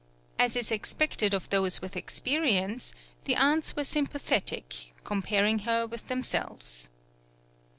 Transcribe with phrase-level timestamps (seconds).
[0.39, 2.91] As is expected of those with experience,
[3.25, 6.89] the aunts were sympathetic, comparing her with them selves.